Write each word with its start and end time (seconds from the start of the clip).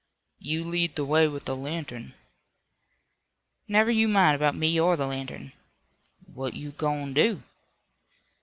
"You 0.39 0.63
lead 0.63 0.95
the 0.95 1.05
way 1.05 1.27
with 1.27 1.45
the 1.45 1.55
lantern." 1.55 2.15
"Never 3.67 3.91
you 3.91 4.07
mind 4.07 4.35
about 4.35 4.55
me 4.55 4.79
or 4.79 4.95
the 4.97 5.05
lantern." 5.05 5.53
"What 6.25 6.55
you 6.55 6.71
goin' 6.71 7.13
to 7.13 7.21
do?" 7.23 7.43